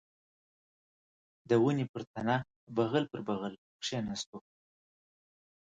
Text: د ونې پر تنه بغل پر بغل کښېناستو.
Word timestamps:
د 1.49 1.51
ونې 1.63 1.85
پر 1.93 2.01
تنه 2.13 2.35
بغل 2.77 3.03
پر 3.11 3.19
بغل 3.27 3.53
کښېناستو. 3.81 4.37